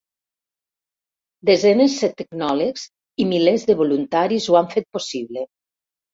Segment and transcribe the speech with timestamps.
[1.49, 2.87] Desenes se tecnòlegs
[3.25, 5.47] i milers de voluntaris ho han fet possible.